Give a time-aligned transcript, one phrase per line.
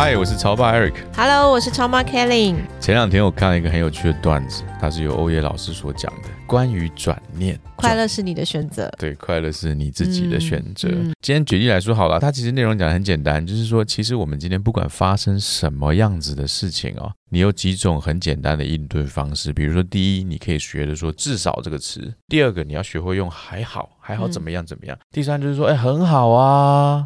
[0.00, 0.94] 嗨，我是超爸 Eric。
[1.16, 2.54] Hello，我是超妈 Kelly。
[2.78, 7.58] 前两天我看了一个很有趣的段子，它是由欧耶老师所讲的，关于转念。
[7.74, 10.88] 快乐是你的选择，对，快乐是你自己的选择。
[11.20, 19.52] 今天举例来说好了，它其实内容讲的很简单，就是说，其实我们今天不管发生什么样子的事情哦，你有几种很简单的应对方式。
[19.52, 27.04] 比如说，第一，你可以学着说“至少”这个词；第二个，你要学会用“还好”，还好怎么样怎么样；第三，就是说，哎，很好啊。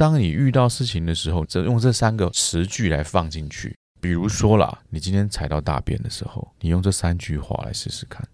[0.00, 3.76] 当你遇到事情的时候，只用这三个词句来放进去。
[4.00, 8.26] 比如说啦，你今天踩到大便的时候，你用这三句话来试试看。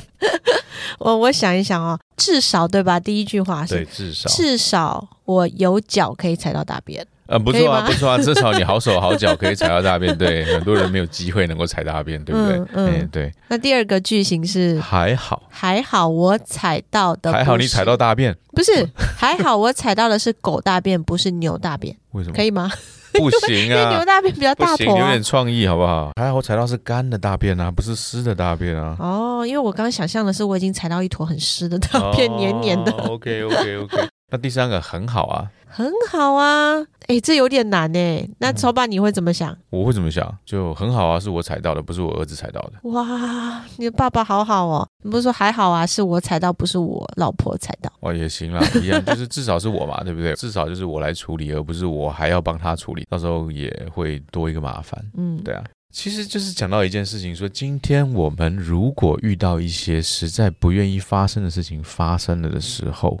[1.00, 3.00] 我我想一想哦，至少对吧？
[3.00, 7.06] 第一句话是至少，至少我有脚可以踩到大便。
[7.28, 10.16] 呃，不错啊，不错啊， 至少你好手好脚可以踩到大便。
[10.16, 12.62] 对， 很多人没有机会能够踩大便，对不对？
[12.74, 13.32] 嗯，对。
[13.48, 18.70] 那第二个句型是还好，还好我踩到的还好你踩到大便，不是
[19.18, 21.96] 还好我踩到的是狗大便，不是牛大便。
[22.12, 22.34] 为什么？
[22.36, 22.70] 可以吗？
[23.12, 26.10] 不行啊，因为牛大便比较大坨，有点创意好不好？
[26.20, 28.94] 还好我踩到是干的大便啊，不是湿的大便啊。
[29.00, 32.92] 哦，因为我刚刚想象的是我已经踩到一坨很湿的大便，黏黏的。
[32.92, 34.08] OK OK OK。
[34.30, 35.50] 那第三个很好啊。
[35.68, 36.74] 很好啊，
[37.06, 38.26] 哎，这有点难哎。
[38.38, 39.56] 那超爸你会怎么想？
[39.68, 40.38] 我会怎么想？
[40.44, 42.88] 就很好啊，是我踩到的，不是我儿子踩到的。
[42.90, 44.88] 哇，你的爸爸好好哦。
[45.02, 45.84] 你不是说还好啊？
[45.86, 47.92] 是我踩到，不是我老婆踩到。
[48.00, 50.34] 哦，也行啦，一样，就是至少是我嘛，对不对？
[50.36, 55.04] 至少就是我来处理，而不是我还要帮他处理，到时候也会多一个麻烦。
[55.16, 55.62] 嗯，对啊。
[55.92, 63.18] 其实就是讲到一件事情，说今天我们如果遇到一些实在不愿意发生的事情发生了的时候。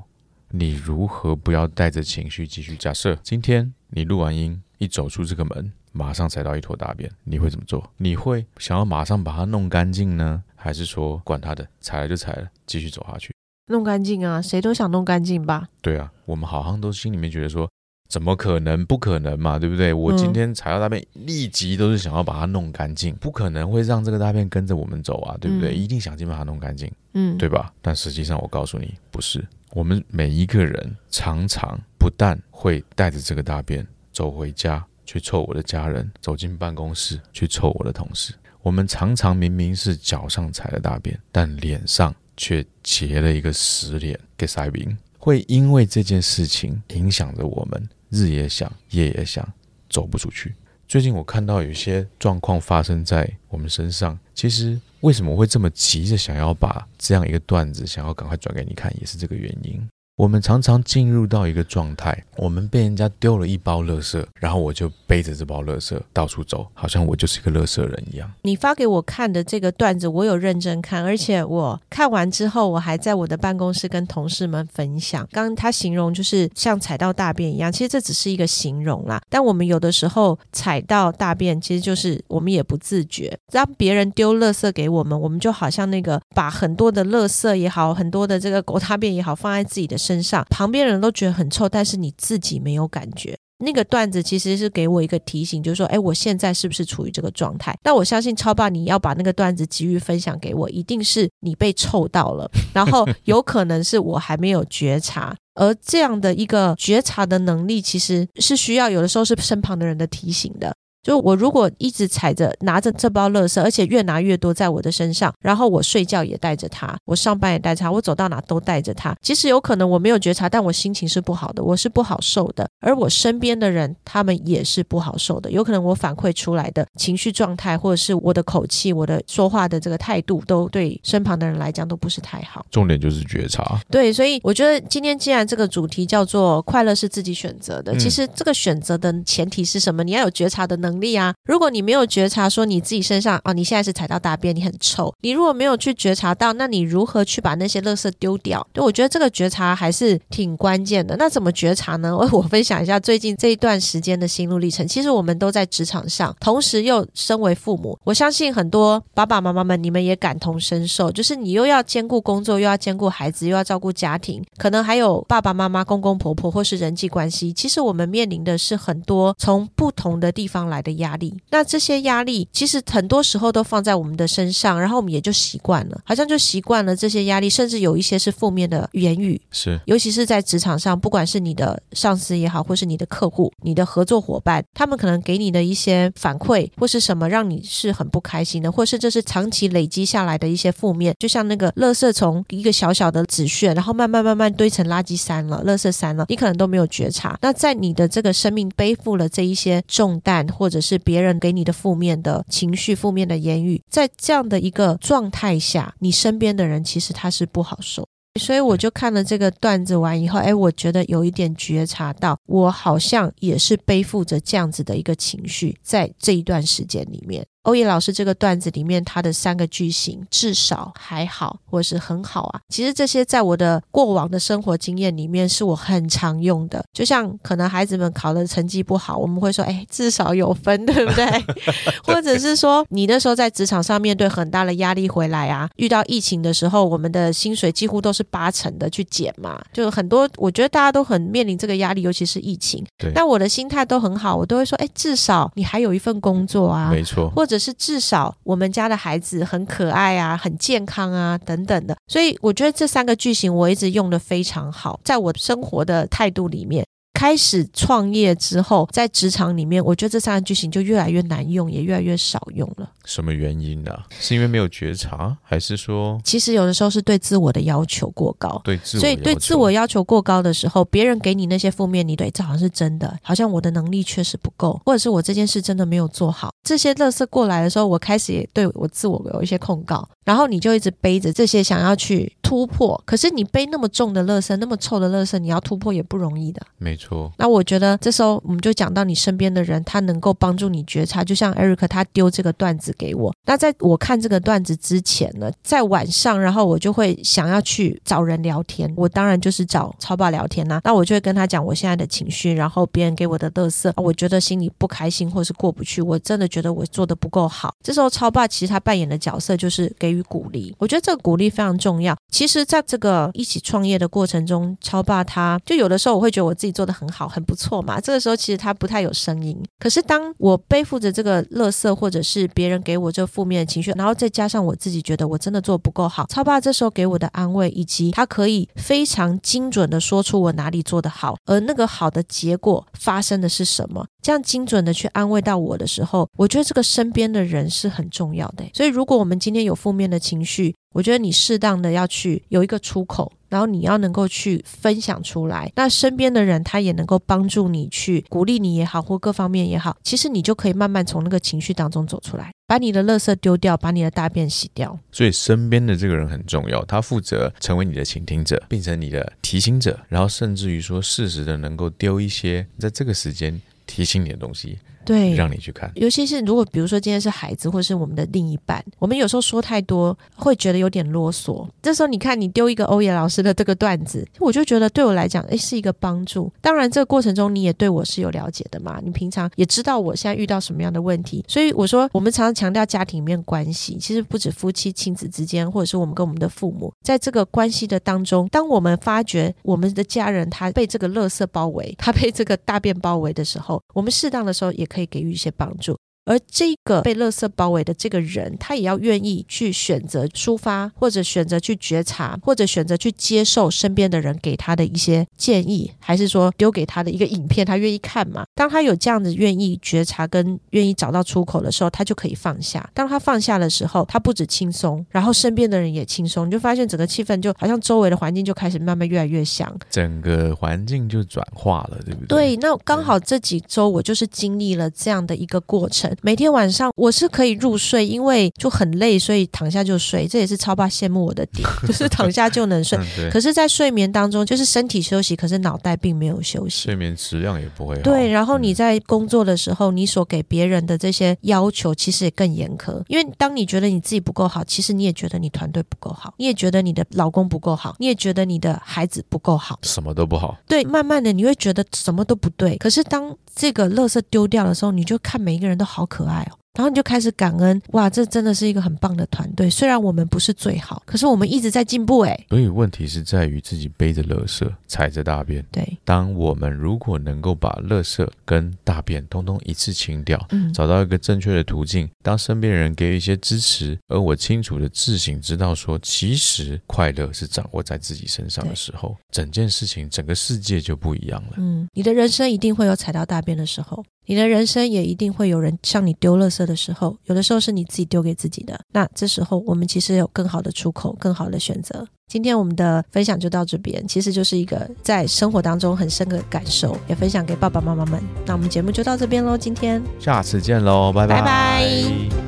[0.50, 2.76] 你如何不要带着情绪继续？
[2.76, 7.90] 假设今天你录完音，一走出这个门，马上踩到一坨大便，你会怎么做？
[7.96, 13.32] 你会想要马上把它弄干净呢，还是说管他的，踩了就踩了，继续走下去？
[13.68, 15.68] 弄干净啊，谁都想弄干净吧？
[15.80, 17.68] 对啊，我们好像都心里面觉得说，
[18.08, 18.86] 怎么可能？
[18.86, 19.92] 不可能嘛，对不对？
[19.92, 25.74] 我今天踩到大便，立即都是想要把它弄干净，不可能会让这个大便跟着我们走啊，对不对？
[25.74, 27.72] 一定想尽办法弄干净，嗯，对吧？
[27.82, 29.44] 但实际上，我告诉你，不是。
[29.76, 38.32] 我们每一个人常常不但会带着这个大便走回家去臭我的家人，走进办公室去臭我的同事。
[38.62, 44.96] 我们常常明明是脚上踩了大便，但脸上却结了一个死脸给塞宾。
[45.18, 49.46] 会因为这件事情影响着我们，日也想，夜也想，
[49.90, 50.54] 走不出去。
[50.88, 54.80] 最近我看到有些状况发生在我们身上，其实。
[55.00, 59.80] 为什么会这么急着想要把这样一个段子想要赶快转给你看，也是这个原因。
[60.16, 68.32] 我们常常进入到一个状态，我们被人家丢了一包垃圾，然后我就背着这包垃圾到处走，好像我就是一个垃圾人一样。
[68.40, 75.28] 你发给我看的这个段子，我有认真看，而且我看完之后，我还在我的办公室跟同事们分享。
[75.32, 79.20] 刚他形容就是像踩到大便一样，其实这只是一个形容啦。
[79.28, 89.98] 但我们有的时候踩到大便，其实就是我们也不自觉，让别人丢垃圾给我们，我们就好像那个把很多的垃圾也好，很多的这个狗大便也好，放在自己的。
[90.06, 93.36] 身上，旁边人都觉得很臭，但是你自己没有感觉。
[93.58, 97.74] 那个段子其实是给我一个提醒，就是说，哎，我现在是不是处于这个状态？
[97.82, 110.76] 那我相信超爸，你要把那个段子急于分享给我，一定是你被臭到了，然后有可能是我还没有觉察， 而这样的一个觉察的能力，其实是需要有的时候是身旁的人的提醒的。
[111.06, 119.14] 就我如果一直踩着拿着这包垃圾，而且越拿越多在我的身上，然后我睡觉也带着它，我上班也带着它，我走到哪都带着它。
[119.22, 122.68] 其实有可能我没有觉察，但我心情是不好的，我是不好受的。
[122.80, 125.48] 而我身边的人，他们也是不好受的。
[125.48, 132.66] 有可能我反馈出来的情绪状态，或者是我的口气、我的说话的这个态度，都对身旁的人来讲都不是太好。
[132.68, 133.80] 重点就是觉察。
[133.88, 140.02] 对，所以我觉得今天既然这个主题叫做快乐是自己选择的，其实这个选择的前提是什么？
[140.02, 140.95] 你要有觉察的能。
[141.00, 141.34] 力啊！
[141.44, 145.14] 如果你没有觉察说你自己身上啊，你现在是踩到大便，你很臭。
[145.20, 148.66] 你如果没有去觉察到，那你如何去把那些垃圾丢掉？
[148.72, 151.16] 对我觉得这个觉察还是挺关键的。
[151.16, 152.16] 那怎么觉察呢？
[152.16, 154.86] 我我分享一下最近这一段时间的心路历程。
[154.88, 161.10] 其实我们都在职场上，同时又身为父母，我相信很多爸爸妈妈们，你们也感同身受。
[161.10, 167.52] 就是你又要兼顾工作，又要兼顾孩子，又要照顾家庭，可能还有爸爸妈妈、公公婆婆或是人际关系。
[167.52, 170.85] 其实我们面临的是很多从不同的地方来。
[170.86, 171.34] 的压力。
[171.50, 179.40] 那这些压力其实很多时候都放在我们的身上，然后我们也就习惯了，好像就习惯了这些压力，甚至有一些是负面的言语。
[179.50, 197.36] 是，尤其是在职场上，不管是你的上司也好，或是你的客户、你的合作伙伴，他们可能给你的一些反馈或是什么，让你是很不开心的，或是这是长期累积下来的一些负面，就像那个垃圾从一个小小的纸屑，然后慢慢慢慢堆成垃圾山了、垃圾山了，你可能都没有觉察。
[197.42, 208.06] 那在你的这个生命背负了这一些重担，或者是别人给你的负面的情绪、负面的言语，在这样的一个状态下，你身边的人其实他是不好受。
[208.38, 217.46] 所以我就看了这个段子完以后，哎，我觉得有一点觉察到，我好像也是背负着这样子的一个情绪，在这一段时间里面。
[217.66, 222.60] 欧野老师这个段子里面，他的三个句型至少还好，或是很好啊。
[222.68, 226.84] 其实这些在我的过往的生活经验里面，是我很常用的。
[226.92, 231.26] 就像可能孩子们考的成绩不好，我们会说，哎，至少有分，对不对？
[232.06, 240.28] 或者是说，你那时候在职场上面对很大的压力回来啊，遇到疫情的时候，我们的薪水几乎都是八成的去减嘛，就很多。
[240.36, 242.84] 我觉得大家都很面临这个压力，尤其是疫情。
[242.96, 243.10] 对。
[243.12, 247.55] 但我的心态都很好，我都会说，哎，至少你还有一份工作啊，没错，或者。
[247.58, 256.86] 是至少我们家的孩子很可爱啊，很健康啊，等等的，所以我觉得这三个句型我一直用的非常好，在我生活的态度里面。
[257.16, 262.90] 开始创业之后，在职场里面，我觉得这三个句型就越来越难用，也越来越少用了。
[263.06, 263.90] 什么原因呢？
[264.20, 268.60] 是因为没有觉察，还是说，其实有的时候是对自我的要求过高？
[268.62, 276.50] 对，自所以对自我要求过高的时候，别人给你那些负面，你对这好像是真的，好像我的能力确实不够，或者是我这件事真的没有做好。
[276.68, 283.02] 这些乐色过来的时候，我开始也对我自我有一些控告，然后你就一直背着这些想要去突破。
[283.04, 286.62] 可是你背那么重的乐色，那么臭的乐色，你要突破也不容易的。
[286.78, 287.32] 没错。
[287.38, 291.24] 那我觉得这时候我们就讲到你身边的人，他能够帮助你觉察。
[291.24, 298.92] 就像 Eric 他丢这个段子给我，那在我看这个段子之前呢，在晚上，然后我就会想要去找人聊天。
[298.96, 300.80] 我当然就是找超爸聊天啦。
[300.84, 307.74] 那我就会跟他讲我现在的情绪，然后别人给我的乐色，我觉得心里不开心或是过不去，我真的觉得我做的不够好。
[307.82, 310.74] 这时候超爸其实他扮演的角色就是给予鼓励。
[310.78, 312.16] 我觉得这个鼓励非常重要。
[312.30, 317.26] 其实，在这个一起创业的过程中，超爸他就有的时候我会觉得我自己做的很好。
[317.28, 319.56] 很不错嘛，这个时候其实他不太有声音。
[319.78, 338.64] 可是当我背负着这个垃圾，或者是别人给我这负面情绪，然后再加上我自己觉得我真的做不够好，超爸这时候给我的安慰，以及他可以非常精准的说出我哪里做得好，而那个好的结果发生的是什么，这样精准的去安慰到我的时候，我觉得这个身边的人是很重要的。
[338.74, 343.32] 所以如果我们今天有负面的情绪，我觉得你适当的要去有一个出口。
[343.48, 354.98] 然后你要能够去分享出来，那身边的人他也能够帮助你去鼓励你也好，或各方面也好，其实你就可以慢慢从那个情绪当中走出来，把你的垃圾丢掉，把你的大便洗掉。
[355.12, 364.78] 所以身边的这个人很重要，他负责成为你的倾听者，变成你的提醒者，然后甚至于说适时的能够丢一些在这个时间提醒你的东西。
[365.06, 365.90] 对，让你去看。
[365.94, 371.66] 尤其是如果比如说今天是孩子，或是我们的另一半，我们有时候说太多，会觉得有点啰嗦。
[371.80, 376.52] 这时候你看，你丢一个欧野老师的这个段子，我就觉得对我来讲，哎，是一个帮助。
[376.60, 381.44] 当然，这个过程中你也对我是有了解的嘛，你平常也知道我现在遇到什么样的问题。
[381.46, 395.76] 所以我说，我们常常强调家庭里面关系，其实不止夫妻、亲子之间，或者是我们跟我们的父母，在这个关系的当中，当我们发觉我们的家人他被这个垃圾包围，他被这个大便包围的时候，我们适当的时候也可可以给予一些帮。
[395.76, 396.05] 助。
[396.26, 408.44] 而这个被垃圾包围的这个人，他也要愿意去选择抒发，或者选择去觉察，或者选择去接受身边的人给他的一些建议，还是说丢给他的一个影片，他愿意看嘛？
[408.56, 412.90] 当他有这样子愿意觉察跟愿意找到出口的时候，他就可以放下。
[412.92, 422.56] 当他放下的时候，他不止轻松，然后身边的人也轻松，你就发现整个气氛就好像周围的环境就开始慢慢越来越香，整个环境就转化了，对不对？
[422.56, 426.12] 对，那刚好这几周我就是经历了这样的一个过程。
[426.22, 430.26] 每天晚上我是可以入睡，因为就很累，所以躺下就睡。
[430.26, 432.98] 这也是超爸羡慕我的点， 就是躺下就能睡。
[433.30, 438.02] 可是，在睡眠当中，就是身体休息，可是脑袋并没有休息，睡眠质量也不会好。
[438.02, 443.02] 对，然后你在工作的时候，你所给别人的这些要求，其实也更严苛。
[443.08, 450.56] 因为当你觉得你自己不够好，其实你也觉得你团队不够好，你也觉得你的老公不够好，你也觉得你的孩子不够好，什么都不好。
[450.66, 452.76] 对，慢慢的你会觉得什么都不对。
[452.78, 456.58] 可是当这个垃圾丢掉的时候，你就看每一个人都好可爱哦。
[456.76, 459.70] 然后你就开始感恩，哇，这真的是一个很棒的团队。
[459.70, 462.38] 虽然我们不是最好，可是我们一直在进步，哎。
[462.50, 465.64] 所以问题是在于自己背着垃圾，踩着大便。
[465.72, 481.54] 对，当我们如果能够把垃圾跟大便通通一次清掉，嗯找到一个正确的途径，当身边人给予一些支持，而我清楚的自省，知道说，其实快乐是掌握在自己身上的时候，整件事情、整个世界就不一样了。
[481.56, 488.78] 嗯，你的人生一定会有踩到大便的时候，你的人生也一定会有人向你丢垃圾的时候，有的时候是你自己丢给自己的。
[488.92, 492.06] 那这时候我们其实有更好的出口，更好的选择。
[492.28, 498.20] 今天我们的分享就到这边，其实就是一个在生活当中很深的感受，也分享给爸爸妈妈们。
[498.44, 500.02] 那我们节目就到这边喽，今天。
[500.18, 502.45] 下次见喽，拜拜拜